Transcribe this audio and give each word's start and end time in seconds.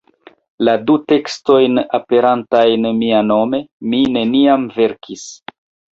La 0.67 0.73
du 0.85 0.93
tekstojn 1.11 1.77
aperantajn 1.99 2.89
mianome 3.03 3.61
mi 3.93 4.01
neniam 4.17 4.69
verkis! 4.79 5.29